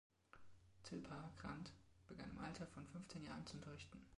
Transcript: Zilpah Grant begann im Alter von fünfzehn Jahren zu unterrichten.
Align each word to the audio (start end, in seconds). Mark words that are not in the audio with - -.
Zilpah 0.81 1.29
Grant 1.37 1.73
begann 2.07 2.31
im 2.31 2.39
Alter 2.39 2.65
von 2.65 2.87
fünfzehn 2.87 3.23
Jahren 3.23 3.45
zu 3.45 3.57
unterrichten. 3.57 4.01